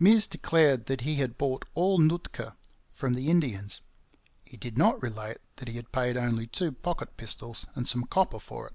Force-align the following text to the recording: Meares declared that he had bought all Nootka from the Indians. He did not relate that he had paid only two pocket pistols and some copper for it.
Meares 0.00 0.28
declared 0.28 0.86
that 0.86 1.02
he 1.02 1.14
had 1.22 1.38
bought 1.38 1.64
all 1.74 1.98
Nootka 1.98 2.56
from 2.92 3.12
the 3.12 3.28
Indians. 3.28 3.80
He 4.44 4.56
did 4.56 4.76
not 4.76 5.00
relate 5.00 5.36
that 5.58 5.68
he 5.68 5.74
had 5.76 5.92
paid 5.92 6.16
only 6.16 6.48
two 6.48 6.72
pocket 6.72 7.16
pistols 7.16 7.66
and 7.76 7.86
some 7.86 8.02
copper 8.02 8.40
for 8.40 8.66
it. 8.66 8.74